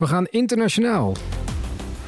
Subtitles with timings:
[0.00, 1.16] We gaan internationaal.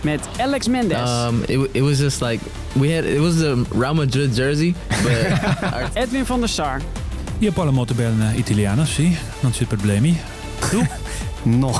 [0.01, 1.11] Met Alex Mendes.
[1.11, 2.41] Um, it, it was just like
[2.73, 6.81] we had it was the Real Madrid jersey, but our Edwin van der Sar.
[7.39, 10.19] Io parlo molto bene italiano, sì, non c'è problemi.
[10.71, 10.87] Tu?
[11.45, 11.73] No.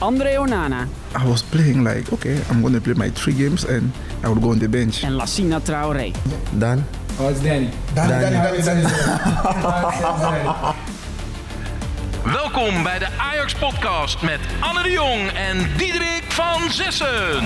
[0.00, 0.88] André Onana.
[1.14, 3.92] I was playing like, okay, I'm going to play my three games and
[4.24, 5.04] I would go on the bench.
[5.04, 6.12] En Lassina Traoré.
[6.58, 6.84] done.
[7.20, 7.70] Oh, it's Danny.
[12.24, 17.44] Welkom bij de Ajax Podcast met Anne de Jong en Diederik van Zessen.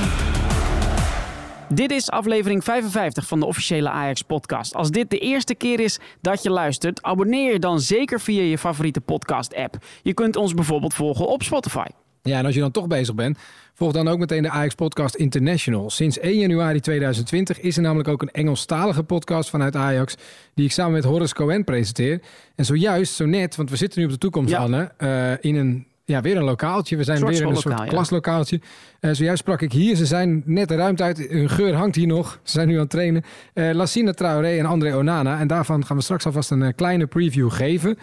[1.68, 4.74] Dit is aflevering 55 van de officiële Ajax-podcast.
[4.74, 8.58] Als dit de eerste keer is dat je luistert, abonneer je dan zeker via je
[8.58, 9.76] favoriete podcast-app.
[10.02, 11.86] Je kunt ons bijvoorbeeld volgen op Spotify.
[12.22, 13.38] Ja, en als je dan toch bezig bent,
[13.82, 15.90] volg dan ook meteen de Ajax Podcast International.
[15.90, 20.14] Sinds 1 januari 2020 is er namelijk ook een Engelstalige podcast vanuit Ajax,
[20.54, 22.20] die ik samen met Horace Cohen presenteer.
[22.54, 24.58] En zojuist, zo net, want we zitten nu op de toekomst, Ja.
[24.58, 26.96] Anne, eh, in een, ja, weer een lokaaltje.
[26.96, 27.84] We zijn weer in een soort ja.
[27.84, 28.60] klaslokaaltje.
[29.00, 32.06] Eh, zojuist sprak ik hier, ze zijn net de ruimte uit, hun geur hangt hier
[32.06, 32.40] nog.
[32.42, 33.22] Ze zijn nu aan het trainen.
[33.52, 35.40] Eh Lassina Traoré en André Onana.
[35.40, 37.98] En daarvan gaan we straks alvast een kleine preview geven.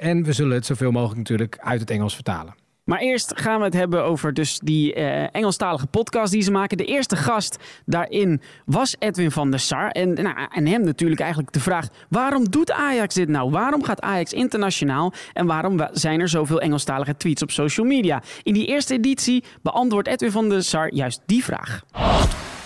[0.00, 2.54] En we zullen het zoveel mogelijk natuurlijk uit het Engels vertalen.
[2.88, 6.76] Maar eerst gaan we het hebben over dus die eh, Engelstalige podcast die ze maken.
[6.76, 9.90] De eerste gast daarin was Edwin van der Sar.
[9.90, 13.50] En, nou, en hem natuurlijk eigenlijk de vraag, waarom doet Ajax dit nou?
[13.50, 15.12] Waarom gaat Ajax internationaal?
[15.32, 18.22] En waarom wa- zijn er zoveel Engelstalige tweets op social media?
[18.42, 21.82] In die eerste editie beantwoordt Edwin van der Sar juist die vraag.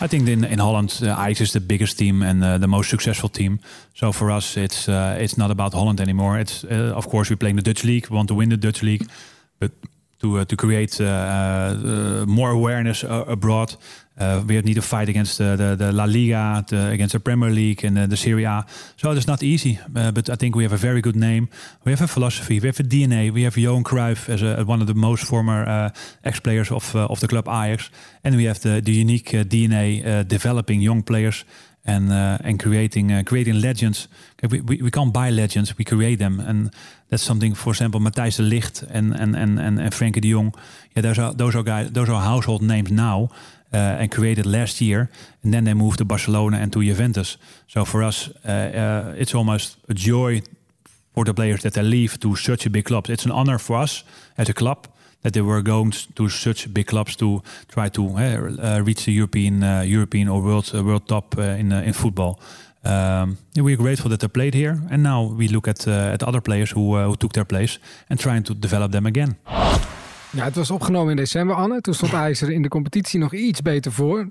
[0.05, 2.89] I think in, in Holland, uh, Ajax is the biggest team and uh, the most
[2.89, 3.61] successful team.
[3.93, 6.39] So for us, it's uh, it's not about Holland anymore.
[6.39, 8.07] It's uh, of course we play in the Dutch league.
[8.09, 9.07] We want to win the Dutch league,
[9.59, 9.71] but
[10.23, 13.77] to uh, to create uh, uh, more awareness uh, abroad,
[14.19, 17.51] uh, we need to fight against uh, the the, La Liga, the, against the Premier
[17.51, 18.65] League and the Serie A.
[18.97, 21.49] So it's not easy, but I think we have a very good name.
[21.85, 22.61] We have a philosophy.
[22.61, 23.33] We have a DNA.
[23.33, 25.91] We have Johan Cruyff as a, one of the most former
[26.23, 27.91] ex-players of of the club Ajax,
[28.25, 31.45] and we have the the unique DNA developing young players
[31.85, 34.09] and uh, and creating uh, creating legends.
[34.49, 36.71] We, we, we can't buy legends, we create them, and
[37.09, 37.55] that's something.
[37.55, 40.55] For example, Matthijs de Ligt and and and, and Frenkie de Jong.
[40.95, 41.91] Yeah, those are those are guys.
[41.93, 43.31] Those are household names now.
[43.75, 45.09] Uh, and created last year,
[45.43, 47.39] and then they moved to Barcelona and to Juventus.
[47.67, 50.43] So for us, uh, uh, it's almost a joy
[51.15, 53.09] for the players that they leave to such a big club.
[53.09, 54.05] It's an honor for us
[54.37, 54.87] as a club
[55.23, 59.13] that they were going to such big clubs to try to uh, uh, reach the
[59.13, 62.39] European, uh, European or world uh, world top uh, in in football.
[62.85, 66.23] Um, yeah, we're grateful that they played here, and now we look at uh, at
[66.23, 67.79] other players who who took their place
[68.09, 69.37] and trying to develop them again.
[70.33, 71.81] Ja, het was opgenomen in december, Anne.
[71.81, 74.29] Toen stond Ajax er in de competitie nog iets beter voor.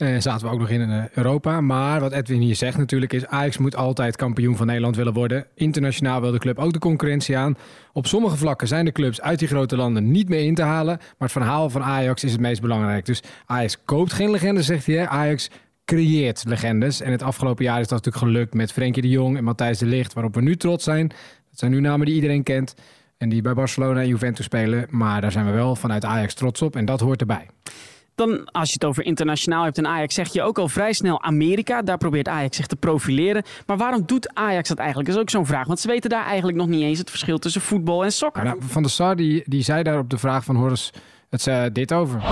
[0.00, 1.60] Eh zaten we ook nog in eh, Europa.
[1.60, 3.26] Maar wat Edwin hier zegt natuurlijk is...
[3.26, 5.46] Ajax moet altijd kampioen van Nederland willen worden.
[5.54, 7.56] Internationaal wil de club ook de concurrentie aan.
[7.92, 10.96] Op sommige vlakken zijn de clubs uit die grote landen niet meer in te halen.
[10.96, 13.06] Maar het verhaal van Ajax is het meest belangrijk.
[13.06, 14.94] Dus Ajax koopt geen legendes, zegt hij.
[14.94, 15.08] Hè?
[15.08, 15.50] Ajax
[15.84, 17.00] creëert legendes.
[17.00, 19.86] En het afgelopen jaar is dat natuurlijk gelukt met Frenkie de Jong en Matthijs de
[19.86, 20.12] Ligt...
[20.12, 21.08] waarop we nu trots zijn.
[21.08, 22.74] Dat zijn nu namen die iedereen kent...
[23.16, 24.86] En die bij Barcelona en Juventus spelen.
[24.90, 26.76] Maar daar zijn we wel vanuit Ajax trots op.
[26.76, 27.46] En dat hoort erbij.
[28.20, 31.22] Dan, als je het over internationaal hebt en Ajax, zeg je ook al vrij snel
[31.22, 31.82] Amerika.
[31.82, 33.42] Daar probeert Ajax zich te profileren.
[33.66, 35.08] Maar waarom doet Ajax dat eigenlijk?
[35.08, 35.66] Dat is ook zo'n vraag.
[35.66, 38.44] Want ze weten daar eigenlijk nog niet eens het verschil tussen voetbal en sokker.
[38.44, 40.92] Nou, van der Sar die, die zei daar op de vraag van Horus
[41.30, 42.22] het zei dit over.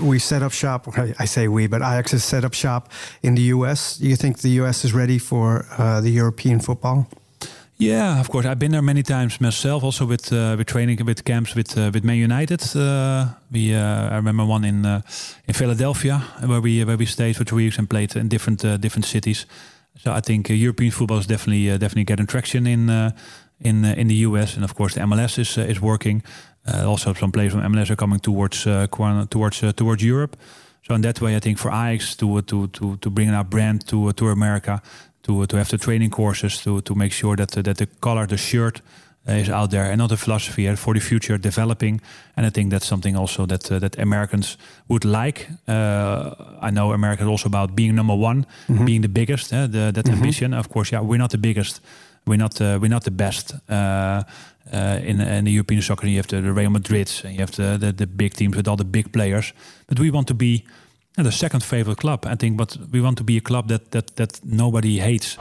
[0.00, 0.96] We set up shop.
[1.22, 3.96] I say we, but Ajax has set up shop in the US.
[3.96, 7.06] Do you think the US is ready for uh, the European football?
[7.76, 8.46] Yeah, of course.
[8.46, 11.90] I've been there many times myself, also with uh, with training with camps with uh,
[11.92, 12.62] with Man United.
[12.76, 15.00] Uh, we uh, I remember one in uh,
[15.48, 18.76] in Philadelphia where we where we stayed for two weeks and played in different uh,
[18.76, 19.46] different cities.
[19.98, 22.88] So I think European football is definitely definitely getting traction in
[23.60, 26.22] in in the US, and of course the MLS is is working.
[26.66, 28.66] Also, some players from MLS are coming towards
[29.28, 30.36] towards towards Europe.
[30.86, 33.86] So in that way, I think for Ajax to to to to bring our brand
[33.86, 34.80] to to America,
[35.24, 38.26] to to have the training courses, to to make sure that the, that the color,
[38.26, 38.80] the shirt
[39.28, 42.00] uh, is out there, and not the philosophy uh, for the future developing.
[42.36, 45.48] And I think that's something also that uh, that Americans would like.
[45.66, 48.46] Uh, I know America is also about being number one,
[48.84, 49.52] being the biggest.
[49.52, 50.92] Uh, the, that ambition, of course.
[50.92, 51.80] Yeah, we're not the biggest.
[52.26, 52.60] We're not.
[52.60, 53.54] Uh, we're not the best.
[53.68, 54.22] Uh,
[54.72, 57.52] uh, in, in the European soccer, you have the, the Real Madrids and you have
[57.52, 59.52] the, the the big teams with all the big players.
[59.86, 60.64] But we want to be
[61.22, 62.56] the second favorite club, I think.
[62.56, 65.38] But we want to be a club that that that nobody hates.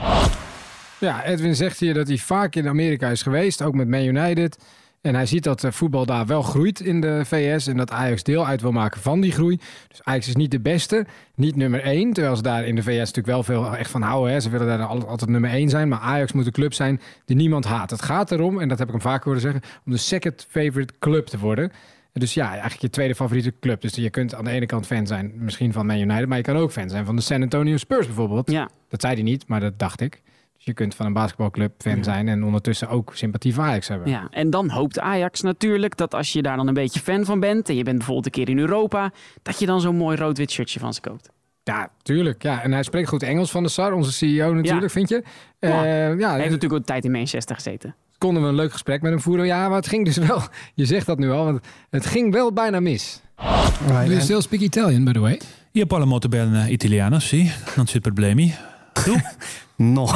[1.00, 3.62] Ja, Edwin zegt hier dat hij vaak in Amerika is geweest.
[3.62, 4.58] Ook met Man United.
[5.02, 8.24] En hij ziet dat eh, voetbal daar wel groeit in de VS en dat Ajax
[8.24, 9.60] deel uit wil maken van die groei.
[9.88, 11.06] Dus Ajax is niet de beste,
[11.36, 12.14] niet nummer één.
[12.14, 14.34] Terwijl ze daar in de VS natuurlijk wel veel echt van houden.
[14.34, 14.40] Hè.
[14.40, 15.88] Ze willen daar al- altijd nummer één zijn.
[15.88, 17.90] Maar Ajax moet een club zijn die niemand haat.
[17.90, 20.94] Het gaat erom, en dat heb ik hem vaak horen zeggen, om de second favorite
[21.00, 21.72] club te worden.
[22.14, 23.82] Dus ja, eigenlijk je tweede favoriete club.
[23.82, 26.44] Dus je kunt aan de ene kant fan zijn, misschien van Man United, maar je
[26.44, 28.52] kan ook fan zijn van de San Antonio Spurs bijvoorbeeld.
[28.52, 30.22] Ja, Dat zei hij niet, maar dat dacht ik.
[30.56, 34.10] Dus je kunt van een basketbalclub fan zijn en ondertussen ook sympathie voor Ajax hebben.
[34.10, 37.40] ja, en dan hoopt Ajax natuurlijk dat als je daar dan een beetje fan van
[37.40, 37.70] bent...
[37.70, 39.12] en je bent bijvoorbeeld een keer in Europa...
[39.42, 41.30] dat je dan zo'n mooi rood-wit shirtje van ze koopt.
[41.64, 42.44] Ja, tuurlijk.
[42.44, 44.90] Ja, en hij spreekt goed Engels van de SAR, onze CEO natuurlijk, Ja.
[44.90, 45.24] vind je?
[45.60, 45.70] Ja.
[45.86, 47.96] Eh, ja, Hij heeft natuurlijk ook tijd in Manchester gezeten.
[48.24, 49.46] Konden we een leuk gesprek met hem voeren.
[49.46, 50.42] Ja, maar het ging dus wel,
[50.74, 51.60] je zegt dat nu al, want
[51.90, 53.22] het ging wel bijna mis.
[53.88, 54.06] Right.
[54.06, 55.40] Do you still speak Italian, by the way?
[55.72, 58.54] Io parlo molto bene italiano, sì, non c'è problemi.
[59.76, 60.06] no.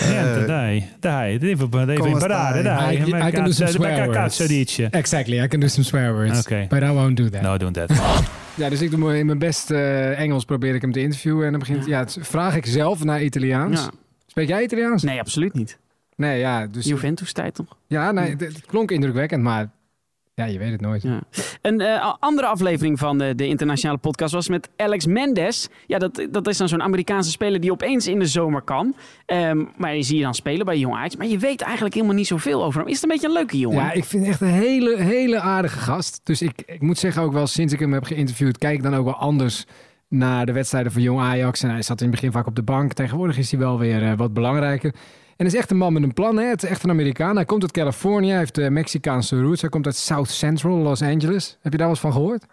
[0.00, 2.96] Niente, dai, dai, devi, devi come imparare, dai.
[2.96, 4.46] I- I can do some swear cazzo words.
[4.46, 4.88] dice?
[4.90, 6.66] Exactly, I can do some swear words, Oké.
[6.68, 7.42] but I won't do that.
[7.42, 7.90] No, don't that.
[8.54, 11.50] Ja, dus ik doe in mijn best eh, Engels probeer ik hem te interviewen en
[11.50, 13.80] dan begint, ja, het- vraag ik zelf naar Italiaans.
[13.80, 13.90] Ja.
[14.38, 15.02] Spreek jij Italiaans?
[15.02, 15.78] Nee, absoluut niet.
[16.16, 17.76] Nee, ja, dus Juventus-tijd toch?
[17.86, 19.70] ja, nee, het, het klonk indrukwekkend, maar
[20.34, 21.02] ja, je weet het nooit.
[21.02, 21.20] Ja.
[21.62, 25.68] Een eh, andere aflevering van de, de internationale podcast was met Alex Mendes.
[25.86, 28.94] Ja, dat, dat is dan zo'n Amerikaanse speler die opeens in de zomer kan.
[29.26, 31.16] Ehm, maar je zie je dan spelen bij Jong Ajax.
[31.16, 32.88] Maar je weet eigenlijk helemaal niet zoveel over hem.
[32.88, 33.84] Is het een beetje een leuke jongen?
[33.84, 36.20] Ja, ik vind echt een hele, hele aardige gast.
[36.22, 38.94] Dus ik, ik moet zeggen ook wel, sinds ik hem heb geïnterviewd, kijk ik dan
[38.94, 39.66] ook wel anders
[40.08, 41.62] naar de wedstrijden van Jong Ajax.
[41.62, 42.92] En hij zat in het begin vaak op de bank.
[42.92, 44.94] Tegenwoordig is hij wel weer eh, wat belangrijker.
[45.36, 46.36] En is echt een man met een plan.
[46.36, 46.44] Hè?
[46.44, 47.36] Het is echt een Amerikaan.
[47.36, 48.28] Hij komt uit Californië.
[48.28, 49.60] Hij heeft eh, Mexicaanse roots.
[49.60, 51.58] Hij komt uit South Central, Los Angeles.
[51.60, 52.46] Heb je daar wat van gehoord?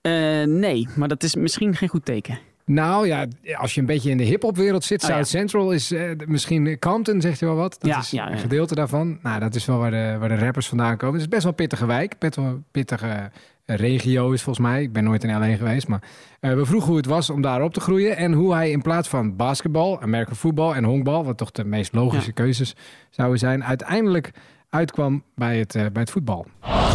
[0.00, 0.12] Eh,
[0.42, 2.38] nee, maar dat is misschien geen goed teken.
[2.64, 5.38] Nou ja, als je een beetje in de hip-hopwereld zit, Oh, South ja.
[5.38, 7.76] Central is eh, misschien Compton, zegt je wel wat.
[7.80, 9.18] Dat Ja, is ja, een gedeelte daarvan.
[9.22, 11.14] Nou, dat is wel waar de, waar de rappers vandaan komen.
[11.14, 13.30] Het is best wel een pittige wijk, best wel een pittige
[13.64, 14.82] eh, regio is volgens mij.
[14.82, 16.02] Ik ben nooit in LA geweest, maar
[16.40, 18.82] eh, we vroegen hoe het was om daar op te groeien en hoe hij in
[18.82, 22.74] plaats van basketbal, American voetbal en honkbal, wat toch de meest logische keuzes
[23.10, 24.30] zouden zijn, uiteindelijk
[24.70, 26.46] uitkwam bij het, bij het voetbal.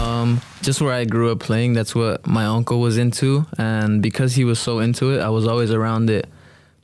[0.09, 4.33] Um, just where I grew up playing, that's what my uncle was into, and because
[4.35, 6.27] he was so into it, I was always around it.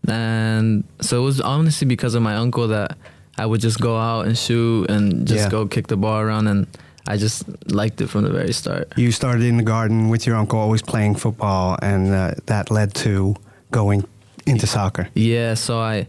[0.07, 2.97] And so it was honestly because of my uncle that
[3.37, 5.49] I would just go out and shoot and just Yeah.
[5.49, 6.67] go kick the ball around, and
[7.07, 8.93] I just liked it from the very start.
[8.95, 12.93] You started in the garden with your uncle, always playing football, and uh, that led
[13.05, 13.35] to
[13.71, 14.05] going
[14.45, 15.09] into soccer.
[15.15, 16.07] Yeah, so I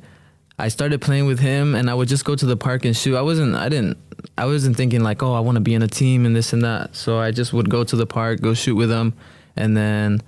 [0.59, 3.17] I started playing with him and I would just go to the park and shoot.
[3.17, 3.97] I wasn't I didn't
[4.39, 6.63] I wasn't thinking like, oh, I want to be in a team and this and
[6.63, 6.95] that.
[6.95, 9.15] So I just would go to the park, go shoot with them,
[9.57, 10.21] and then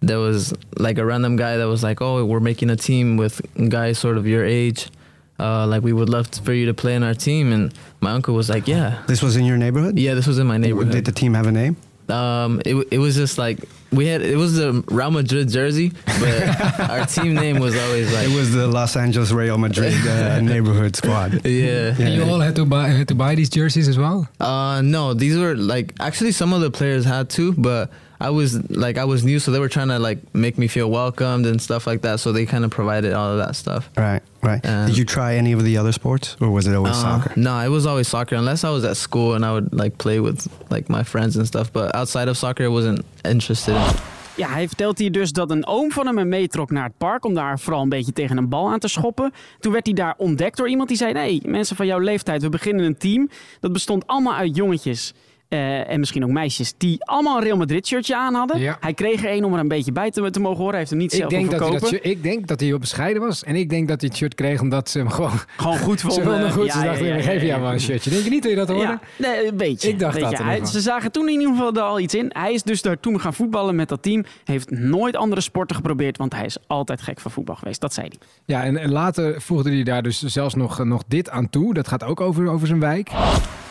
[0.00, 3.40] there was like a random guy that was like, "Oh, we're making a team with
[3.68, 4.88] guys sort of your age.
[5.38, 8.34] Uh, like we would love for you to play in our team." And my uncle
[8.34, 9.98] was like, "Yeah, This was in your neighborhood?
[9.98, 10.92] yeah." This was in my neighborhood.
[10.92, 11.76] Did the team have a name?
[12.08, 13.58] Um, it it was just like
[13.92, 18.28] we had it was the Real Madrid jersey, but our team name was always like
[18.28, 21.44] It was the Los Angeles Real Madrid uh, neighborhood squad.
[21.44, 21.94] yeah.
[21.98, 24.28] And you all had to buy had to buy these jerseys as well.
[24.40, 27.90] Uh, no, these were like actually some of the players had to, but
[28.20, 30.88] I was like I was new, so they were trying to like make me feel
[30.90, 32.20] welcomed and stuff like that.
[32.20, 33.90] So they kind of provided all of that stuff.
[33.96, 34.62] Right, right.
[34.86, 37.32] Did you try any of the other sports, or was it always Uh, soccer?
[37.36, 38.36] No, it was always soccer.
[38.38, 41.46] Unless I was at school and I would like play with like my friends and
[41.46, 41.70] stuff.
[41.72, 43.82] But outside of soccer, I wasn't interested in.
[44.36, 47.24] Ja, hij vertelt hier dus dat een oom van hem hem meetrok naar het park
[47.24, 49.32] om daar vooral een beetje tegen een bal aan te schoppen.
[49.60, 52.48] Toen werd hij daar ontdekt door iemand die zei: Nee, mensen van jouw leeftijd, we
[52.48, 53.28] beginnen een team.
[53.60, 55.12] Dat bestond allemaal uit jongetjes.
[55.48, 58.60] Eh, en misschien ook meisjes die allemaal een Real Madrid shirtje aan hadden.
[58.60, 58.76] Ja.
[58.80, 60.70] Hij kreeg er een om er een beetje bij te, te mogen horen.
[60.70, 62.78] Hij heeft hem niet Ik zelf denk, dat hij dat, ik denk dat hij heel
[62.78, 63.44] bescheiden was.
[63.44, 65.30] En ik denk dat hij het shirt kreeg omdat ze hem gewoon...
[65.56, 66.24] Gewoon goed Ze vonden.
[66.32, 66.66] vonden goed.
[66.66, 68.10] Ja, ze dachten, ja, ja, ja, jou wel een shirtje.
[68.10, 68.98] Denk je niet dat je dat hoorde?
[69.18, 69.88] Nee, een beetje.
[69.88, 72.30] Ik dacht dat hij- Ze zagen toen in ieder geval er al iets in.
[72.32, 74.24] Hij is dus daar toen gaan voetballen met dat team.
[74.44, 77.80] Heeft nooit andere sporten geprobeerd, want hij is altijd gek van voetbal geweest.
[77.80, 78.18] Dat zei hij.
[78.44, 81.74] Ja, en, en later voegde hij daar dus zelfs nog, nog dit aan toe.
[81.74, 83.10] Dat gaat ook over, over zijn wijk.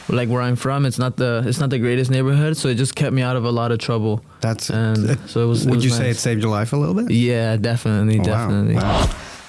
[0.08, 2.94] Like where I'm from, it's not the it's not the greatest neighborhood, so it just
[2.94, 4.20] kept me out of a lot of trouble.
[4.40, 4.70] That's.
[4.70, 5.62] And uh, so it was.
[5.62, 7.10] it would was you say it saved your life a little bit?
[7.16, 8.74] Yeah, definitely, Oh, definitely.
[8.74, 9.02] wow.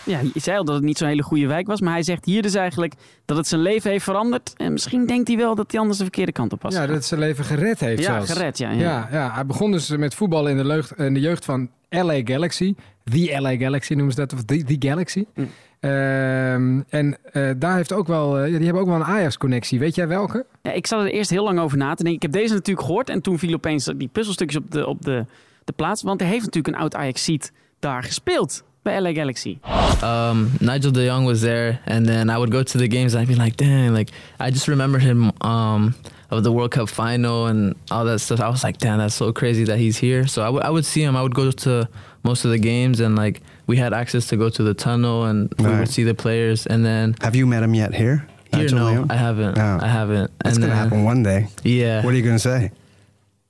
[0.04, 1.80] Ja, je zei al dat het niet zo'n hele goede wijk was.
[1.80, 2.94] Maar hij zegt hier dus eigenlijk
[3.24, 4.52] dat het zijn leven heeft veranderd.
[4.56, 6.74] En misschien denkt hij wel dat hij anders de verkeerde kant op was.
[6.74, 8.32] Ja, dat zijn leven gered heeft ja zelfs.
[8.32, 8.58] gered.
[8.58, 8.78] Ja, ja.
[8.80, 12.20] Ja, ja, hij begon dus met voetballen in de, leugd, in de jeugd van LA
[12.24, 12.74] Galaxy.
[13.04, 15.24] The LA Galaxy noemen ze dat, of The, the Galaxy.
[15.34, 15.50] Mm.
[15.80, 19.78] Ehm, en eh, daar heeft ook wel, eh, die hebben ook wel een Ajax-connectie.
[19.78, 20.46] Weet jij welke?
[20.62, 22.14] Ja, ik zat er eerst heel lang over na te denken.
[22.14, 23.10] Ik heb deze natuurlijk gehoord.
[23.10, 25.24] En toen viel opeens die puzzelstukjes op de, op de,
[25.64, 26.02] de plaats.
[26.02, 28.64] Want hij heeft natuurlijk een oud Ajax-seat daar gespeeld.
[28.86, 29.58] bij LA Galaxy?
[30.04, 33.14] Um, Nigel De Jong was there, and then I would go to the games.
[33.14, 35.94] And I'd be like, dang, like I just remember him um,
[36.30, 38.40] of the World Cup final and all that stuff.
[38.40, 40.26] I was like, damn, that's so crazy that he's here.
[40.26, 41.16] So I would I would see him.
[41.16, 41.88] I would go to
[42.26, 45.52] most of the games, and like we had access to go to the tunnel, and
[45.58, 45.78] we Right.
[45.80, 46.66] would see the players.
[46.66, 48.26] And then Have you met him yet here?
[48.52, 49.06] here, Nigel no, Leon?
[49.10, 49.58] I haven't.
[49.58, 49.78] Oh.
[49.80, 50.30] I haven't.
[50.42, 51.48] That's and gonna then, happen one day.
[51.64, 52.02] Yeah.
[52.04, 52.70] What are you gonna say?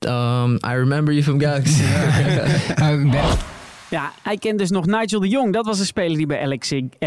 [0.06, 1.82] um, I remember you from Galaxy.
[3.90, 5.52] Ja, hij kent dus nog Nigel de Jong.
[5.52, 6.56] Dat was een speler die bij LA,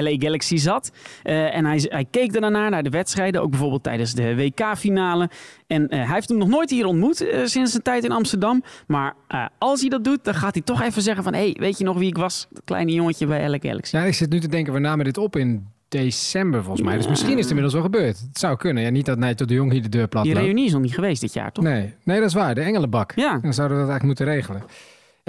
[0.01, 0.91] LA Galaxy zat.
[1.23, 3.41] Eh, en hij, hij keek daarna naar de wedstrijden.
[3.41, 5.29] Ook bijvoorbeeld tijdens de WK-finale.
[5.67, 8.63] En eh, hij heeft hem nog nooit hier ontmoet eh, sinds zijn tijd in Amsterdam.
[8.87, 9.15] Maar
[9.57, 11.33] als hij dat doet, dan gaat hij toch even zeggen van...
[11.33, 12.47] hey, weet je nog wie ik was?
[12.49, 13.95] Dat kleine jongetje bij LA Galaxy.
[13.95, 16.95] Ja, ik zit nu te denken, we namen dit op in december volgens mij.
[16.97, 18.19] Dus misschien is het inmiddels wel gebeurd.
[18.19, 18.83] Het zou kunnen.
[18.83, 20.45] Ja, niet dat Nigel de Jong hier de deur plat Die loopt.
[20.45, 21.63] reunie is nog niet geweest dit jaar, toch?
[21.63, 22.55] Nee, nee, dat is waar.
[22.55, 23.11] De Engelenbak.
[23.15, 23.39] Ja.
[23.41, 24.63] Dan zouden we dat eigenlijk moeten regelen.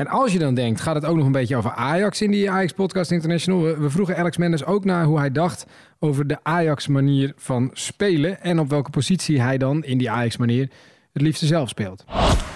[0.00, 2.50] En als je dan denkt, gaat het ook nog een beetje over Ajax in die
[2.50, 3.62] Ajax Podcast International.
[3.62, 5.66] We, we vroegen Alex Mendes ook naar hoe hij dacht
[5.98, 8.40] over de Ajax manier van spelen.
[8.40, 10.68] En op welke positie hij dan in die Ajax manier
[11.12, 12.04] het liefste zelf speelt.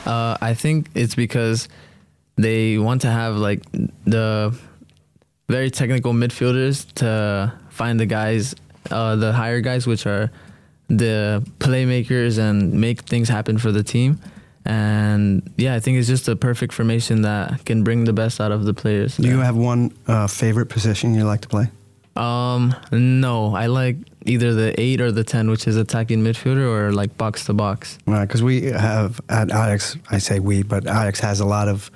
[0.07, 1.69] Uh, I think it's because
[2.35, 3.67] they want to have like
[4.05, 4.51] the
[5.47, 7.07] very technical midfielders to
[7.69, 8.53] find the guys,
[8.93, 10.31] uh, the higher guys, which are
[10.97, 14.19] the playmakers and make things happen for the team.
[14.65, 18.51] And yeah, I think it's just a perfect formation that can bring the best out
[18.51, 19.17] of the players.
[19.17, 21.69] Do you have one uh, favorite position you like to play?
[22.17, 26.93] Um, no, I like either the eight or the ten, which is attacking midfielder, or
[26.93, 27.99] like box to box.
[28.07, 31.91] Right, because we have at Ajax, I say we, but Ajax has a lot of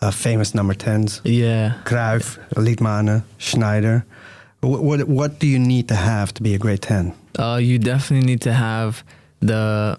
[0.00, 1.20] uh, famous number 10s.
[1.24, 1.74] Yeah.
[1.84, 4.04] Cruyff, Liedmanen, Schneider.
[4.60, 7.14] What, what, what do you need to have to be a great 10?
[7.38, 9.04] Uh, you definitely need to have
[9.40, 9.98] the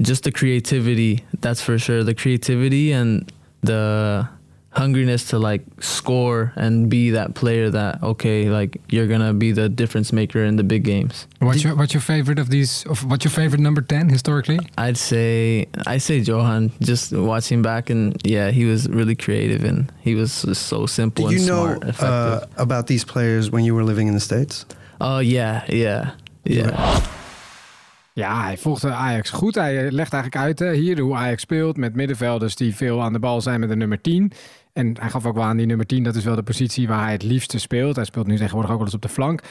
[0.00, 1.24] just the creativity.
[1.40, 2.04] That's for sure.
[2.04, 3.30] The creativity and
[3.62, 4.28] the
[4.78, 9.68] hungriness to like score and be that player that okay, like you're gonna be the
[9.68, 11.26] difference maker in the big games.
[11.40, 12.84] what's your what's your favorite of these?
[12.86, 14.58] Of what's your favorite number ten historically?
[14.76, 16.70] I'd say I say Johan.
[16.80, 21.28] Just watching back and yeah, he was really creative and he was just so simple
[21.28, 24.20] Did and you know smart, uh, about these players when you were living in the
[24.20, 24.64] States?
[25.00, 26.12] Oh yeah, yeah,
[26.44, 27.04] yeah.
[28.18, 29.54] Ja, hij volgde Ajax goed.
[29.54, 33.40] Hij legt eigenlijk uit hier hoe Ajax speelt met middenvelders die veel aan de bal
[33.40, 34.32] zijn met de nummer 10.
[34.72, 37.02] En hij gaf ook wel aan die nummer 10, dat is wel de positie waar
[37.02, 37.96] hij het liefste speelt.
[37.96, 39.42] Hij speelt nu tegenwoordig ook wel eens op de flank.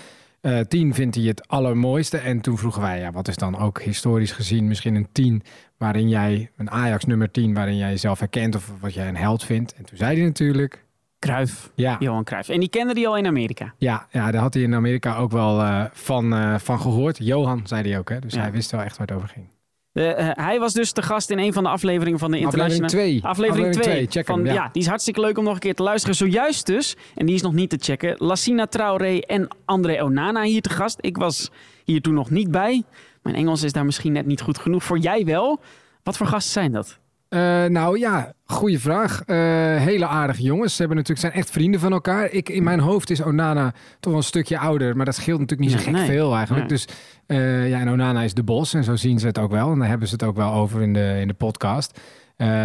[0.42, 2.18] Eh 10 vindt hij het allermooiste.
[2.18, 5.44] En toen vroegen wij, ja, wat is dan ook historisch gezien misschien een 10
[5.78, 9.44] waarin jij, een Ajax nummer 10, waarin jij jezelf herkent of wat jij een held
[9.44, 9.74] vindt.
[9.74, 10.86] En toen zei hij natuurlijk,
[11.28, 12.50] Cruijff, ja, Johan Cruijff.
[12.50, 13.74] En die kende hij al in Amerika.
[13.78, 17.18] ja, ja, daar had hij in Amerika ook wel eh, van, eh, van gehoord.
[17.20, 18.20] Johan zei hij ook, hè?
[18.20, 18.42] dus Ja.
[18.42, 19.46] hij wist wel echt waar het over ging.
[19.94, 22.86] Eh, hij was dus te gast in een van de afleveringen van de International...
[22.86, 23.32] Aflevering 2.
[23.32, 24.08] Aflevering 2.
[24.10, 24.46] check van, hem.
[24.46, 24.54] ja.
[24.54, 24.70] Ja.
[24.72, 26.16] die is hartstikke leuk om nog een keer te luisteren.
[26.16, 30.62] Zojuist dus, en die is nog niet te checken, Lassina Traoré en André Onana hier
[30.62, 30.98] te gast.
[31.02, 31.52] Ik was
[31.84, 32.84] hier toen nog niet bij.
[33.22, 34.84] Mijn Engels is daar misschien net niet goed genoeg.
[34.84, 35.60] Voor jij wel.
[36.04, 37.00] Wat voor gasten zijn dat?
[37.30, 39.24] Eh, nou ja, goede vraag.
[39.26, 39.38] Eh,
[39.76, 40.72] hele aardige jongens.
[40.72, 42.32] Ze hebben natuurlijk, zijn echt vrienden van elkaar.
[42.32, 44.96] Ik, in mijn hoofd is Onana toch wel een stukje ouder.
[44.96, 46.06] Maar dat scheelt natuurlijk niet zo gek nee.
[46.06, 46.70] veel eigenlijk.
[46.70, 46.78] Nee.
[46.78, 46.88] Dus
[47.26, 48.74] eh, ja, en Onana is de bos.
[48.74, 49.72] En zo zien ze het ook wel.
[49.72, 52.00] En daar hebben ze het ook wel over in de, in de podcast.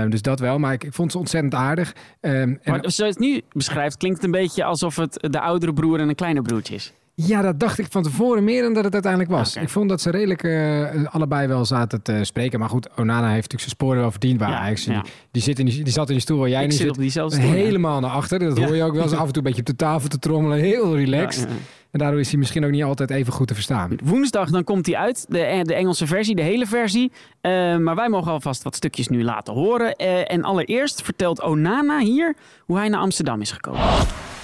[0.09, 0.59] Dus dat wel.
[0.59, 1.95] Maar ik, ik vond ze ontzettend aardig.
[2.21, 5.73] En, Maar als je het nu beschrijft, klinkt het een beetje alsof het de oudere
[5.73, 6.92] broer en een kleine broertje is.
[7.14, 9.57] Ja, dat dacht ik van tevoren meer dan dat het uiteindelijk was.
[9.57, 12.59] Ik vond dat ze redelijk eh, allebei wel zaten te spreken.
[12.59, 14.85] Maar goed, Onana heeft natuurlijk zijn sporen wel verdiend bij Ja, Ajax.
[14.85, 14.92] ja.
[15.02, 16.90] Die, die, zit in die, die zat in die stoel waar jij Ik nu zit
[16.90, 17.54] op diezelfde stoel, ja.
[17.54, 18.38] helemaal naar achter.
[18.38, 20.19] Dat hoor je ook wel eens af en toe een beetje op de tafel te
[20.19, 20.59] trommelen.
[20.59, 21.49] Heel relaxed.
[21.90, 23.97] En daardoor is hij misschien ook niet altijd even goed te verstaan.
[24.04, 27.12] Woensdag dan komt hij uit, de, de Engelse versie, de hele versie.
[27.40, 29.95] Eh, maar wij mogen alvast wat stukjes nu laten horen.
[29.97, 32.35] Eh, en allereerst vertelt Onana hier
[32.66, 33.81] hoe hij naar Amsterdam is gekomen.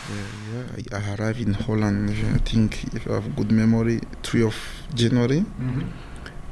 [0.08, 4.56] Yeah, I I arrived in Holland, I think, if I have good memory, 3 of
[4.94, 5.44] January.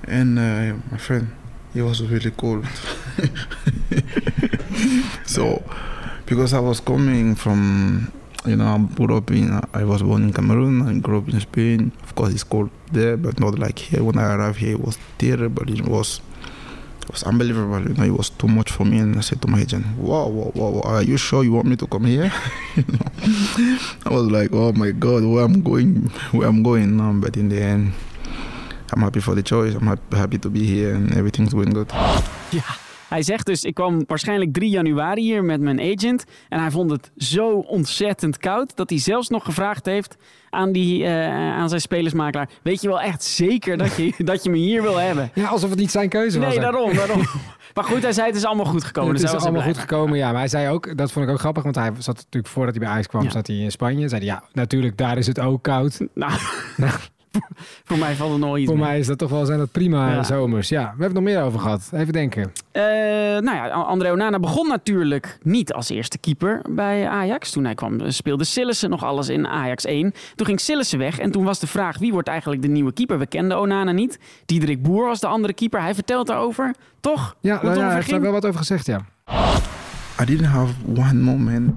[0.04, 1.28] And uh, my friend,
[1.75, 2.66] it was really cold.
[5.26, 5.62] so,
[6.26, 8.12] because I was coming from,
[8.44, 11.40] you know, I grew up in, I was born in Cameroon, I grew up in
[11.40, 11.92] Spain.
[12.02, 14.04] Of course, it's cold there, but not like here.
[14.04, 15.68] When I arrived here, it was terrible.
[15.70, 16.20] It was,
[17.06, 17.80] it was unbelievable.
[17.86, 18.98] You know, it was too much for me.
[18.98, 21.68] And I said to my agent, "Wow, wow, wow, wow are you sure you want
[21.68, 22.32] me to come here?"
[22.76, 27.12] you know, I was like, "Oh my God, where I'm going, where I'm going now."
[27.14, 27.92] But in the end,
[28.92, 29.75] I'm happy for the choice.
[29.75, 31.92] I'm happy to be here, and everything's going good.
[33.08, 36.25] Hij zegt dus, ik kwam waarschijnlijk 3 januari hier met mijn agent.
[36.48, 40.16] En hij vond het zo ontzettend koud dat hij zelfs nog gevraagd heeft
[40.50, 42.48] aan, die, eh, aan zijn spelersmakelaar.
[42.62, 45.30] Weet je wel echt zeker dat je, dat je me hier wil hebben?
[45.34, 46.48] Ja, alsof het niet zijn keuze was.
[46.48, 47.22] Nee, daarom, daarom.
[47.75, 49.12] Maar goed, hij zei het is allemaal goed gekomen.
[49.12, 50.30] het dus is allemaal goed gekomen, ja.
[50.30, 52.84] Maar hij zei ook, dat vond ik ook grappig, want hij zat natuurlijk voordat hij
[52.84, 53.30] bij Ajax kwam, Ja.
[53.30, 54.08] zat hij in Spanje.
[54.08, 55.98] Zei hij, ja, natuurlijk, daar is het ook koud.
[55.98, 56.08] mee.
[56.14, 56.32] Nou,
[57.88, 58.87] voor mij valt er nog iets Voor mee.
[58.87, 60.23] mij is dat toch wel zijn dat prima Ja.
[60.23, 60.69] zomers.
[60.69, 61.90] Ja, we hebben het nog meer over gehad.
[61.93, 62.52] Even denken.
[62.73, 67.50] Eh, nou ja, André Onana begon natuurlijk niet als eerste keeper bij Ajax.
[67.50, 70.12] Toen hij kwam speelde Sillissen nog alles in Ajax 1.
[70.35, 73.19] Toen ging Sillissen weg en toen was de vraag wie wordt eigenlijk de nieuwe keeper.
[73.19, 74.19] We kenden Onana niet.
[74.47, 75.81] Diederik Boer was de andere keeper.
[75.81, 77.37] Hij vertelt daarover, toch?
[77.40, 79.05] Ja, nou ja, hij heeft daar wel wat over gezegd, ja.
[80.23, 81.75] I didn't have one moment.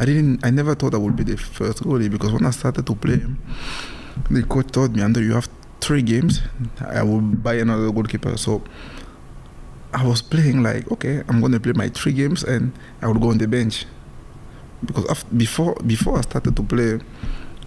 [0.00, 0.46] I didn't.
[0.46, 3.22] I never thought I would be the first goalie because when I started to play,
[4.30, 5.48] the coach told me, "Under you have
[5.80, 6.42] three games.
[6.80, 8.62] I will buy another goalkeeper." So
[9.92, 13.20] I was playing like, okay, I'm going to play my three games and I will
[13.20, 13.84] go on the bench
[14.84, 16.98] because after, before before I started to play,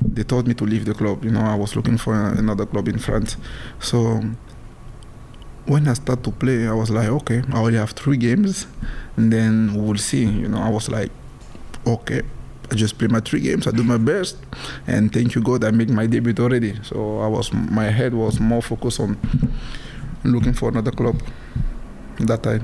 [0.02, 1.24] they told me to leave the club.
[1.24, 3.38] You know, I was looking for another club in France.
[3.80, 4.22] So
[5.66, 8.68] when I start to play, I was like, okay, I only have three games,
[9.18, 10.26] and then we will see.
[10.26, 11.12] You know, I was like,
[11.86, 12.24] okay,
[12.72, 14.38] I just play my three games, I do my best,
[14.88, 16.74] and thank you God, I make my debut already.
[16.84, 19.18] So I was, my head was more focused on
[20.24, 21.16] looking for another club
[22.20, 22.62] that time.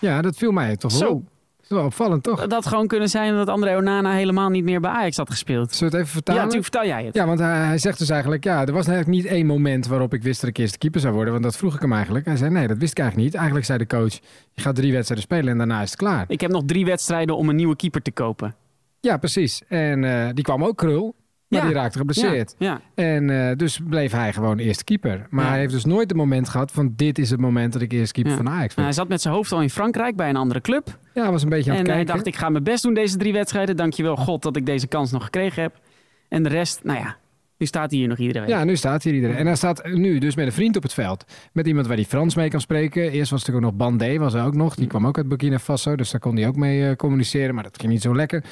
[0.00, 0.98] Ja, dat viel mij toch Zo.
[0.98, 1.10] wel.
[1.14, 1.33] op.
[1.68, 2.40] Dat is wel opvallend, toch?
[2.40, 5.74] Dat had gewoon kunnen zijn dat André Onana helemaal niet meer bij Ajax had gespeeld.
[5.74, 6.40] Zullen we het even vertalen?
[6.40, 7.14] Ja, natuurlijk vertel jij het.
[7.14, 10.14] Ja, want hij, hij zegt dus eigenlijk, ja, er was eigenlijk niet één moment waarop
[10.14, 11.32] ik wist dat ik eerste keeper zou worden.
[11.32, 12.26] Want dat vroeg ik hem eigenlijk.
[12.26, 13.36] Hij zei, nee, dat wist ik eigenlijk niet.
[13.36, 14.12] Eigenlijk zei de coach,
[14.52, 16.24] je gaat drie wedstrijden spelen en daarna is het klaar.
[16.28, 18.54] Ik heb nog drie wedstrijden om een nieuwe keeper te kopen.
[19.00, 19.62] Ja, precies.
[19.68, 21.14] En eh, die kwam ook krul,
[21.54, 21.68] maar Ja.
[21.72, 22.54] die raakte geblesseerd.
[22.58, 25.26] Ja, En eh, dus bleef hij gewoon eerste keeper.
[25.30, 25.50] Maar Ja.
[25.50, 28.12] hij heeft dus nooit het moment gehad van dit is het moment dat ik eerste
[28.12, 28.84] keeper van Ajax En ben.
[28.84, 30.98] hij zat met zijn hoofd al in Frankrijk bij een andere club.
[31.14, 32.14] Ja, was een beetje aan En hij kijken.
[32.14, 33.76] dacht, ik ga mijn best doen deze drie wedstrijden.
[33.76, 35.80] Dankjewel God dat ik deze kans nog gekregen heb.
[36.28, 37.16] En de rest, nou ja,
[37.58, 38.48] nu staat hij hier nog iedere week.
[38.48, 39.36] Ja, nu staat hier iedereen.
[39.36, 41.24] En hij staat nu dus met een vriend op het veld.
[41.52, 43.02] Met iemand waar hij Frans mee kan spreken.
[43.02, 44.74] Eerst was het natuurlijk ook nog Bandé, was ook nog.
[44.74, 47.54] Die kwam ook uit Burkina Faso, dus daar kon hij ook mee eh, communiceren.
[47.54, 48.44] Maar dat ging niet zo lekker.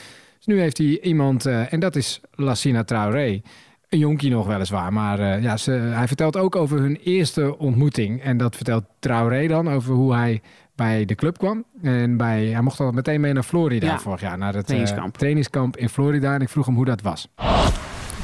[0.45, 3.41] Dus nu heeft hij iemand, eh, en dat is Lassina Traoré.
[3.89, 8.23] Een jonkie nog weliswaar, maar eh, ja, ze, hij vertelt ook over hun eerste ontmoeting.
[8.23, 10.41] En dat vertelt Traoré dan over hoe hij
[10.77, 11.65] bij de club kwam.
[11.83, 13.99] En bij, hij mocht al meteen mee naar Florida Ja.
[13.99, 15.19] vorig jaar, naar het eh, Trainingskamp.
[15.19, 16.35] trainingskamp in Florida.
[16.35, 17.29] En ik vroeg hem hoe dat was.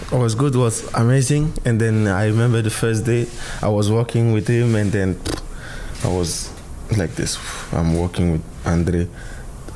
[0.08, 3.26] What was good was amazing, and then I remember the first day
[3.62, 5.16] I was walking with him, and then
[6.04, 6.50] I was
[6.88, 7.38] like this.
[7.72, 9.06] I'm walking with Andre.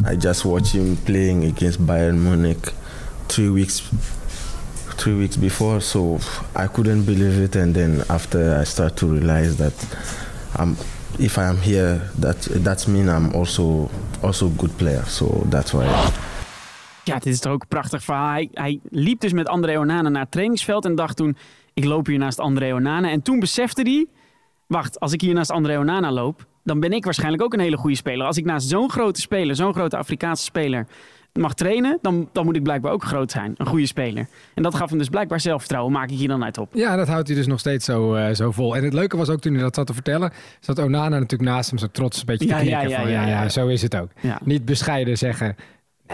[0.05, 2.73] I just watched him playing against Bayern Munich
[3.28, 3.83] three weeks,
[4.97, 6.19] three weeks before, so
[6.57, 7.57] I couldn't believe it.
[7.57, 9.73] And then after I start to realize that
[10.59, 10.76] I'm,
[11.19, 13.89] if I am here, that that means I'm also
[14.23, 15.05] also good player.
[15.07, 15.87] So that's why.
[17.05, 18.31] Ja, dit is toch ook prachtig verhaal.
[18.31, 21.37] Hij, hij liep dus met André Onana naar het trainingsveld en dacht toen...
[21.75, 23.11] ik loop hier naast André Onana.
[23.11, 24.07] En toen besefte hij...
[24.67, 26.47] wacht, als ik hier naast André Onana loop...
[26.65, 28.27] dan ben ik waarschijnlijk ook een hele goede speler.
[28.27, 30.87] Als ik naast zo'n grote speler, zo'n grote Afrikaanse speler...
[31.33, 33.55] mag trainen, dan, dan moet ik blijkbaar ook groot zijn.
[33.57, 34.27] Een goede speler.
[34.55, 35.93] En dat gaf hem dus blijkbaar zelfvertrouwen.
[35.93, 36.75] Maak ik hier dan uit op.
[36.75, 38.77] Ja, dat houdt hij dus nog steeds zo, eh, zo vol.
[38.77, 41.71] En het leuke was ook toen hij dat zat te vertellen, zat Onana natuurlijk naast
[41.71, 42.91] hem zo trots een beetje te Ja, ja, knikken.
[42.91, 43.49] ja, van, ja, ja.
[43.49, 44.09] zo is het ook.
[44.21, 44.39] Ja.
[44.45, 45.57] Niet bescheiden zeggen,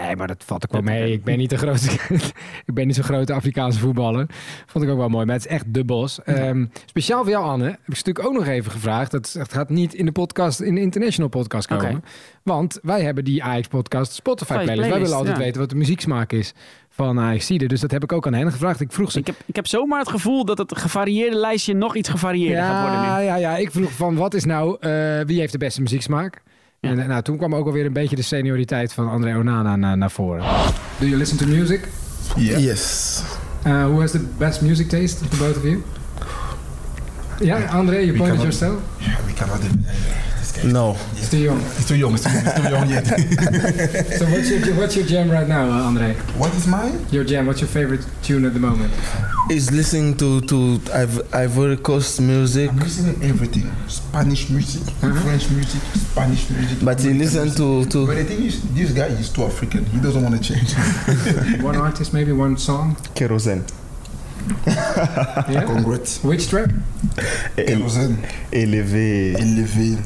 [0.01, 1.11] nee, maar dat valt ook wel mee.
[1.11, 1.91] Ik ben niet de grootste,
[2.69, 4.25] ik ben niet zo'n grote Afrikaanse voetballer.
[4.65, 6.23] Vond ik ook wel mooi, maar het is echt de bos.
[6.23, 9.11] Ehm, speciaal voor jou, Anne, heb ik natuurlijk ook nog even gevraagd.
[9.11, 11.89] Dat het gaat niet in de podcast, in de international podcast komen.
[11.89, 11.99] Oké.
[12.43, 14.89] Want wij hebben die Ajax-podcast Spotify Vijf playlist.
[14.89, 15.43] Wij willen altijd ja.
[15.43, 16.53] weten wat de muzieksmaak is
[16.89, 17.47] van Ajax.
[17.47, 18.79] Dus dat heb ik ook aan hen gevraagd.
[18.79, 21.95] Ik vroeg ze, Ik heb, ik heb zomaar het gevoel dat het gevarieerde lijstje nog
[21.95, 23.05] iets gevarieerder gaat worden nu.
[23.05, 23.57] ja, ja, ja.
[23.57, 26.41] Ik vroeg van wat is nou, eh, wie heeft de beste muzieksmaak?
[26.79, 26.89] Ja.
[26.89, 30.11] En nou, toen kwam ook alweer een beetje de senioriteit van André Onana naar, naar
[30.11, 30.43] voren.
[30.99, 31.87] Do you listen to music?
[32.35, 32.59] Yeah.
[32.59, 33.21] Yes.
[33.67, 35.83] Uh, who has the best music taste of the both of you?
[37.39, 38.81] Yeah, André, you pointed yourself.
[38.99, 39.85] Yeah, we cannot even.
[40.51, 40.71] This guy.
[40.71, 40.97] No.
[41.13, 41.59] It's too young.
[41.59, 42.11] He's too young.
[42.11, 43.05] He's too, he's too young yet.
[44.19, 46.15] So what's your, what's your jam right now, uh, André?
[46.37, 47.05] what is mine?
[47.11, 48.91] Your jam, what's your favorite tune at the moment?
[49.49, 53.71] Is listening to to Iv- Ivory Coast music, I'm listening everything.
[53.87, 55.21] Spanish music, Uh-huh.
[55.21, 56.77] French music, Spanish music.
[56.83, 57.91] but you American listen music.
[57.91, 59.85] to But the thing is, this guy is too African.
[59.85, 60.73] He doesn't want to change.
[61.63, 62.95] One artist, maybe one song?
[63.15, 63.63] kerosene.
[64.67, 65.63] Yeah?
[65.65, 66.23] Congrats.
[66.23, 66.69] Which track?
[67.57, 68.17] Ele- Kerosene.
[68.51, 69.33] Élevé.
[69.37, 69.97] Élevé.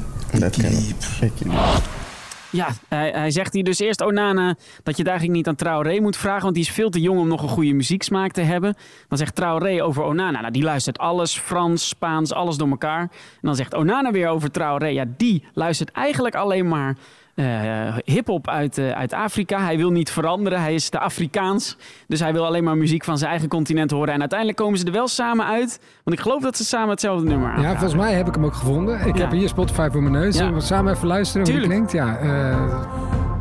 [2.53, 5.99] Ja, hij, hij zegt hier dus eerst Onana dat je het eigenlijk niet aan Traoré
[5.99, 8.75] moet vragen, want die is veel te jong om nog een goede muzieksmaak te hebben.
[9.07, 13.01] Dan zegt Traoré over Onana, nou die luistert alles, Frans, Spaans, alles door elkaar.
[13.01, 13.09] En
[13.41, 16.97] dan zegt Onana weer over Traoré, ja die luistert eigenlijk alleen maar
[17.35, 19.59] eh hip-hop uit, eh, uit Afrika.
[19.63, 21.77] Hij wil niet veranderen, hij is te Afrikaans.
[22.07, 24.13] Dus hij wil alleen maar muziek van zijn eigen continent horen.
[24.13, 27.25] En uiteindelijk komen ze er wel samen uit, want ik geloof dat ze samen hetzelfde
[27.27, 27.79] nummer Ja, aanvragen.
[27.79, 29.07] volgens mij heb ik hem ook gevonden.
[29.07, 29.21] Ik Ja.
[29.21, 30.33] heb hier Spotify voor mijn neus.
[30.35, 30.39] Ja.
[30.39, 31.91] Zullen we samen even luisteren hoe het klinkt?
[31.91, 32.81] Ja, eh,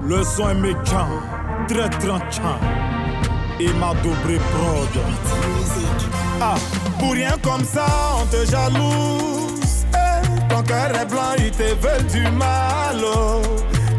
[0.06, 1.08] Le son méchant,
[1.66, 2.60] très tranchant.
[3.58, 4.88] Et ma dobré prod.
[6.40, 6.56] Ah,
[6.98, 7.86] pour rien comme ça,
[8.22, 9.84] on te jalouse.
[9.92, 13.04] Eh, ton cœur est blanc, ils te veulent du mal.
[13.04, 13.42] oh.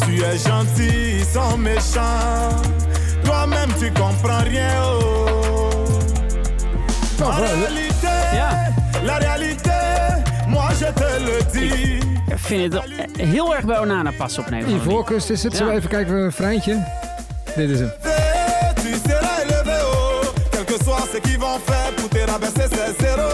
[0.06, 2.62] Tu es gentil, ils sont méchants.
[3.24, 4.70] Toi-même, tu comprends rien.
[4.84, 5.70] Oh.
[7.20, 8.50] oh, En bro, réalité, Ja.
[9.04, 9.70] la réalité,
[10.48, 12.02] moi je te le dis.
[12.28, 12.84] Ik vind het
[13.18, 14.92] heel erg bij Onana passen op een of andere manier.
[14.92, 15.52] Ivoorkust is het.
[15.56, 15.78] Zullen we Ja.
[15.78, 16.84] even kijken, een freintje?
[17.56, 17.92] Dit is hem.
[18.76, 23.00] Tu seras élevé, oh, quel que soit ce qu'ils vont faire pour te rabaisser, c'est
[23.06, 23.30] zéro.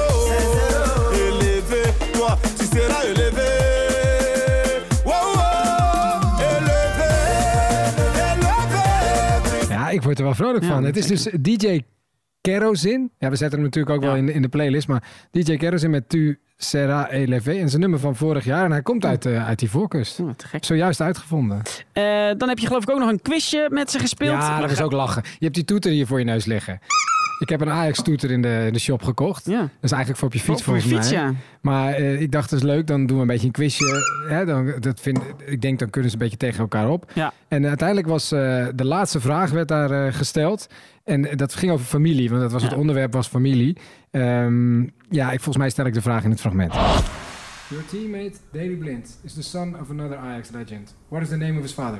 [10.09, 10.83] Word er wel vrolijk Ja, van.
[10.83, 11.81] Het is dus DJ
[12.41, 13.11] Kerosin.
[13.17, 14.07] Ja, we zetten hem natuurlijk ook Ja.
[14.07, 14.87] wel in, in de playlist.
[14.87, 17.51] Maar DJ Kerosin met Tu Sera Elevé.
[17.51, 18.65] En zijn nummer van vorig jaar.
[18.65, 20.19] En hij komt uit, eh uit die voorkust.
[20.19, 20.29] Oh.
[20.59, 21.61] Zojuist uitgevonden.
[21.93, 22.03] Eh,
[22.37, 24.31] dan heb je geloof ik ook nog een quizje met ze gespeeld.
[24.41, 25.21] Ja, dat was ook lachen.
[25.25, 26.79] Je hebt die toeter hier voor je neus liggen.
[27.39, 29.45] Ik heb een Ajax-toeter in de, in de shop gekocht.
[29.45, 29.59] Ja.
[29.59, 31.29] Dat is eigenlijk voor op je fiets Voor je volgens fiets, mij.
[31.29, 31.33] ja.
[31.61, 32.87] Maar eh, ik dacht, dat is leuk.
[32.87, 33.85] Dan doen we een beetje een quizje.
[34.27, 37.11] Hè, dan, dat vind, ik denk, dan kunnen ze een beetje tegen elkaar op.
[37.13, 37.33] Ja.
[37.47, 40.67] En uiteindelijk was eh, de laatste vraag werd daar eh, gesteld.
[41.03, 43.77] En dat ging over familie, want dat was het onderwerp was familie.
[44.11, 46.73] Ehm, ja, ik, volgens mij stel ik de vraag in het fragment.
[47.69, 50.95] Your teammate Davy Blind is the son of another Ajax legend.
[51.09, 51.99] What is the name of his father?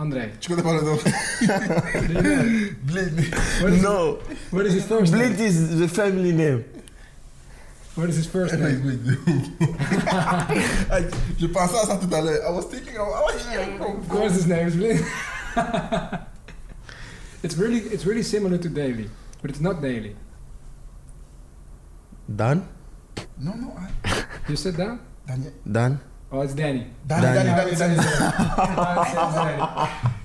[0.00, 0.32] André.
[0.40, 0.96] Escuta para não.
[2.82, 3.18] Blind.
[3.60, 4.18] What is, No,
[4.50, 5.34] what is his first name?
[5.34, 6.64] Blind is the family name.
[7.96, 8.80] What is his first name?
[10.90, 11.04] Ai,
[11.38, 12.42] Je pensais à ça tout à l'heure.
[12.46, 13.60] I was thinking, oh, I was here.
[13.82, 15.04] Of course his name is Blind.
[17.42, 19.10] it's really it's really similar to Daily,
[19.42, 20.16] but it's not Daily.
[22.34, 22.66] Dan?
[23.38, 23.74] No, no.
[23.76, 23.90] I,
[24.48, 24.98] You said that?
[25.26, 25.52] Daniel.
[25.70, 26.00] Dan?
[26.32, 26.86] Oh, it's Danny.
[27.06, 27.54] Danny, Danny.
[27.54, 29.62] Danny, Danny, Danny.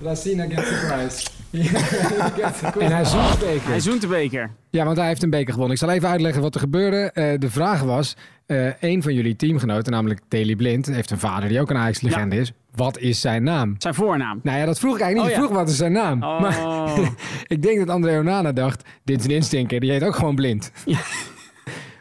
[0.00, 1.26] Lassina gets the prize.
[2.84, 3.68] en hij zoekt de beker.
[3.68, 4.50] Hij zoent de beker.
[4.70, 5.72] Ja, want hij heeft een beker gewonnen.
[5.74, 7.10] Ik zal even uitleggen wat er gebeurde.
[7.12, 8.16] Eh, de vraag was,
[8.46, 12.36] eh een van jullie teamgenoten, namelijk Daily Blind, heeft een vader die ook een Ajax-legende
[12.36, 12.52] is.
[12.74, 13.74] Wat is zijn naam?
[13.78, 14.40] Zijn voornaam.
[14.42, 15.38] Nou ja, dat vroeg ik eigenlijk niet.
[15.38, 16.22] Oh, Ik vroeg wat is zijn naam.
[16.22, 16.40] Oh.
[16.40, 16.58] Maar
[17.46, 20.70] ik denk dat André Onana dacht, dit is een instinker, die heet ook gewoon Blind.
[20.84, 20.98] Ja.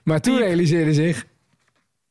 [0.03, 0.43] Maar toen Diep.
[0.45, 1.25] realiseerde zich,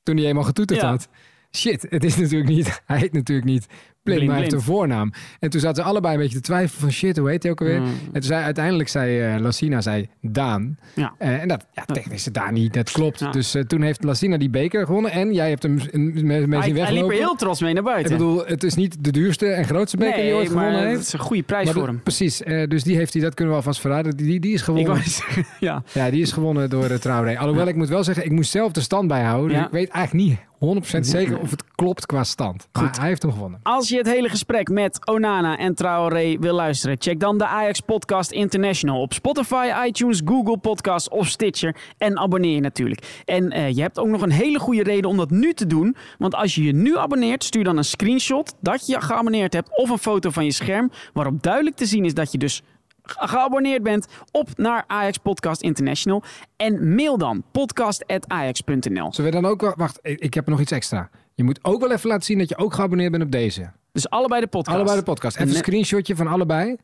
[0.03, 0.89] toen hij eenmaal getoeterd Ja.
[0.89, 1.09] had,
[1.57, 3.67] shit, het is natuurlijk niet, hij heet natuurlijk niet
[4.03, 5.13] Blind, maar hij heeft een voornaam.
[5.41, 7.61] En toen zaten ze allebei een beetje te twijfelen van shit, hoe heet hij ook
[7.61, 7.81] alweer?
[7.81, 7.87] Mm.
[7.87, 10.79] En toen zei uiteindelijk zei eh Lassina zei Daan.
[10.95, 11.15] Ja.
[11.19, 13.21] Eh, en dat, ja, technisch is het Daan niet, dat klopt.
[13.21, 13.31] Ja.
[13.31, 16.51] Dus eh, toen heeft Lassina die beker gewonnen en jij hebt hem een- mee zien
[16.53, 17.11] Hij, hij liep weglopen.
[17.11, 18.13] er heel trots mee naar Ik buiten.
[18.13, 20.91] bedoel, het is niet de duurste en grootste beker die hij ooit maar gewonnen het
[20.91, 21.07] heeft.
[21.07, 22.03] is een goede prijs Maar voor de- hem.
[22.03, 24.17] Precies, dus die heeft hij, dat kunnen we alvast verraden.
[24.17, 25.03] Die, die is Ik gewonnen.
[25.61, 25.83] ja.
[25.93, 27.39] Ja, die is gewonnen door uh, Traoré.
[27.39, 29.57] Alhoewel, ik moet wel zeggen, ik moest zelf de stand bijhouden.
[29.57, 32.69] Dus ik weet eigenlijk niet 100% zeker of het klopt qua stand.
[32.73, 32.99] Maar Goed.
[32.99, 33.61] hij heeft hem gewonnen.
[33.63, 37.81] Als je het hele gesprek met Onana en Traoré wil luisteren, check dan de Ajax
[37.81, 41.77] Podcast International op Spotify, iTunes, Google Podcasts of Stitcher.
[41.99, 43.23] En abonneer je natuurlijk.
[43.25, 45.97] En eh, je hebt ook nog een hele goede reden om dat nu te doen.
[46.19, 49.91] Want als je je nu abonneert, stuur dan een screenshot dat je geabonneerd hebt of
[49.91, 50.91] een foto van je scherm.
[51.13, 52.63] Waarop duidelijk te zien is dat je dus
[53.05, 56.23] geabonneerd bent op naar Ajax Podcast International.
[56.57, 59.13] En mail dan podcast.ajax.nl.
[59.13, 59.75] Zullen we dan ook...
[59.77, 61.11] Wacht, ik heb nog iets extra.
[61.35, 63.71] Je moet ook wel even laten zien dat je ook geabonneerd bent op deze.
[63.93, 64.77] Dus allebei de podcast.
[64.77, 65.37] Allebei de podcast.
[65.37, 66.77] Even En- een screenshotje van allebei.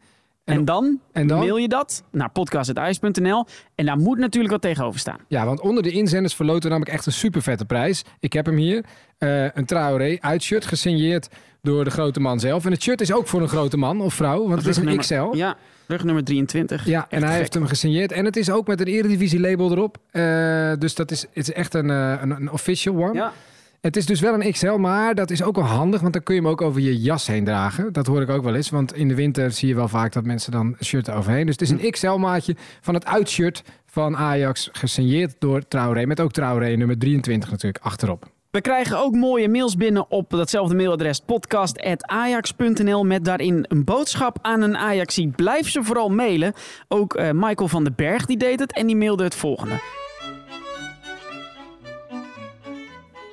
[0.44, 1.38] En dan, En dan?
[1.38, 3.44] mail je dat naar podcast.ijs.nl.
[3.74, 5.18] En daar moet natuurlijk wat tegenover staan.
[5.29, 8.05] Ja, want onder de inzenders verloten we namelijk echt een super vette prijs.
[8.20, 8.85] Ik heb hem hier.
[9.18, 11.29] Eh, een Traoré uitshirt gesigneerd
[11.62, 12.64] door de grote man zelf.
[12.64, 14.96] En het shirt is ook voor een grote man of vrouw, want het is een
[14.98, 15.35] XL.
[15.37, 16.87] Ja, rugnummer 23.
[16.87, 17.38] Ja, Echt en hij gek.
[17.38, 18.12] heeft hem gesigneerd.
[18.12, 19.98] En het is ook met een eredivisie label erop.
[20.11, 23.14] Eh, dus dat is, het is echt een, eh, een, een official one.
[23.14, 23.33] Ja,
[23.81, 26.01] Het is dus wel een XL, maar dat is ook wel handig.
[26.01, 27.93] Want dan kun je hem ook over je jas heen dragen.
[27.93, 28.71] Dat hoor ik ook wel eens.
[28.71, 31.47] Want in de winter zie je wel vaak dat mensen dan een shirt overheen.
[31.47, 34.69] Dus het is een XL maatje van het uitshirt van Ajax.
[34.73, 36.07] Gesigneerd door Traoré.
[36.07, 38.31] Met ook Traoré nummer 23 natuurlijk achterop.
[38.51, 44.61] We krijgen ook mooie mails binnen op datzelfde mailadres podcast.ajax.nl met daarin een boodschap aan
[44.61, 45.29] een Ajaxie.
[45.29, 46.53] Blijf ze vooral mailen.
[46.88, 49.81] Ook eh, Michael van den Berg die deed het en die mailde het volgende.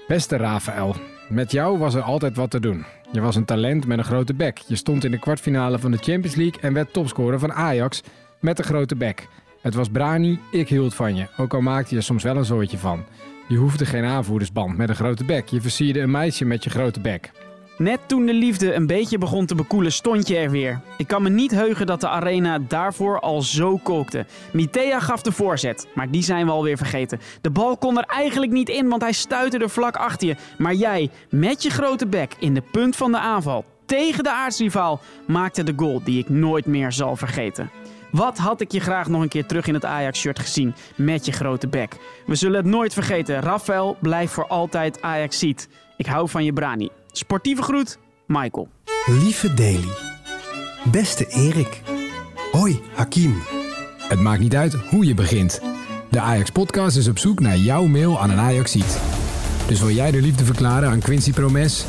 [0.07, 0.95] Beste Rafael.
[1.29, 2.85] Met jou was er altijd wat te doen.
[3.11, 4.57] Je was een talent met een grote bek.
[4.57, 8.01] Je stond in de kwartfinale van de Champions League en werd topscorer van Ajax
[8.39, 9.27] met een grote bek.
[9.61, 11.27] Het was Brani, ik hield van je.
[11.37, 13.05] Ook al maakte je soms wel een zooitje van.
[13.47, 15.47] Je hoefde geen aanvoerdersband met een grote bek.
[15.47, 17.31] Je versierde een meisje met je grote bek.
[17.77, 20.81] Net toen de liefde een beetje begon te bekoelen, stond je er weer.
[20.97, 24.25] Ik kan me niet heugen dat de arena daarvoor al zo kookte.
[24.53, 27.19] Mitea gaf de voorzet, maar die zijn we alweer vergeten.
[27.41, 30.35] De bal kon er eigenlijk niet in, want hij stuitte er vlak achter je.
[30.57, 34.99] Maar jij, met je grote bek in de punt van de aanval, tegen de aartsrivaal,
[35.27, 37.69] maakte de goal die ik nooit meer zal vergeten.
[38.11, 41.31] Wat had ik je graag nog een keer terug in het Ajax-shirt gezien met je
[41.31, 41.95] grote bek.
[42.25, 43.41] We zullen het nooit vergeten.
[43.41, 45.69] Rafael blijft voor altijd Ajax-ziet.
[45.97, 46.89] Ik hou van je Brani.
[47.17, 48.67] Sportieve groet, Michael.
[49.05, 49.89] Lieve Daily.
[50.91, 51.81] Beste Erik.
[52.51, 53.41] Hoi, Hakim.
[53.97, 55.61] Het maakt niet uit hoe je begint.
[56.09, 58.99] De Ajax-podcast is op zoek naar jouw mail aan een Ajaxiet.
[59.67, 61.85] Dus wil jij de liefde verklaren aan Quincy Promes?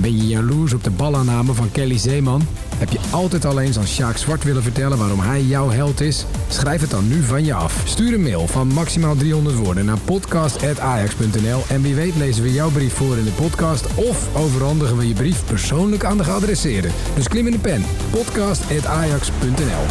[0.00, 2.42] Ben je jaloers op de balaanname van Kelly Zeeman?
[2.76, 6.26] Heb je altijd al eens aan Sjaak Zwart willen vertellen waarom hij jouw held is?
[6.48, 7.82] Schrijf het dan nu van je af.
[7.84, 12.70] Stuur een mail van maximaal 300 woorden naar podcast.ajax.nl en wie weet lezen we jouw
[12.70, 16.88] brief voor in de podcast of overhandigen we je brief persoonlijk aan de geadresseerde.
[17.14, 17.84] Dus klim in de pen.
[18.10, 19.84] podcast.ajax.nl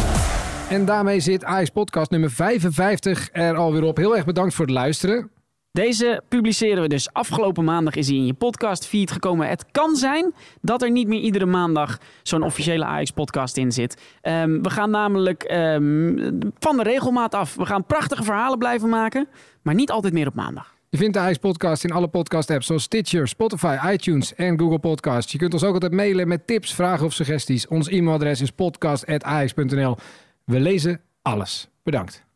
[0.68, 3.96] En daarmee zit Ajax Podcast nummer 55 er alweer op.
[3.96, 5.30] Heel erg bedankt voor het luisteren.
[5.72, 9.48] Deze publiceren we dus afgelopen maandag is hij in je podcast feed gekomen.
[9.48, 14.02] Het kan zijn dat er niet meer iedere maandag zo'n officiële Ajax podcast in zit.
[14.20, 17.54] Ehm, we gaan namelijk ehm, van de regelmaat af.
[17.54, 19.28] We gaan prachtige verhalen blijven maken,
[19.62, 20.76] maar niet altijd meer op maandag.
[20.90, 24.78] Je vindt de Ajax Podcast in alle podcast apps zoals Stitcher, Spotify, iTunes en Google
[24.78, 25.32] Podcasts.
[25.32, 27.66] Je kunt ons ook altijd mailen met tips, vragen of suggesties.
[27.66, 29.96] Ons e-mailadres is podcast.ajax.nl.
[30.44, 31.68] We lezen alles.
[31.82, 32.27] Bedankt.